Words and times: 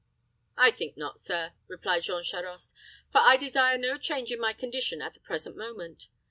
"I 0.57 0.71
think 0.71 0.97
not, 0.97 1.19
sir," 1.19 1.53
replied 1.67 2.01
Jean 2.01 2.23
Charost; 2.23 2.73
"for 3.11 3.19
I 3.21 3.37
desire 3.37 3.77
no 3.77 3.99
change 3.99 4.31
in 4.31 4.39
my 4.39 4.51
condition 4.51 4.99
at 4.99 5.13
the 5.13 5.19
present 5.19 5.55
moment. 5.55 6.07